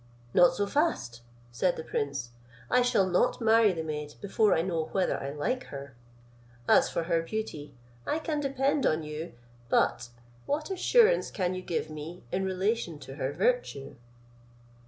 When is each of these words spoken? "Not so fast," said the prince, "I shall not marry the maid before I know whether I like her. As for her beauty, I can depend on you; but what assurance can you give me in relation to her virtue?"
"Not 0.33 0.55
so 0.55 0.65
fast," 0.65 1.21
said 1.51 1.75
the 1.75 1.83
prince, 1.83 2.31
"I 2.71 2.81
shall 2.81 3.07
not 3.07 3.39
marry 3.39 3.71
the 3.71 3.83
maid 3.83 4.15
before 4.19 4.55
I 4.55 4.63
know 4.63 4.85
whether 4.93 5.21
I 5.21 5.29
like 5.29 5.65
her. 5.65 5.95
As 6.67 6.89
for 6.89 7.03
her 7.03 7.21
beauty, 7.21 7.75
I 8.07 8.17
can 8.17 8.39
depend 8.39 8.87
on 8.87 9.03
you; 9.03 9.33
but 9.69 10.09
what 10.47 10.71
assurance 10.71 11.29
can 11.29 11.53
you 11.53 11.61
give 11.61 11.91
me 11.91 12.23
in 12.31 12.43
relation 12.45 12.97
to 12.97 13.17
her 13.17 13.31
virtue?" 13.31 13.93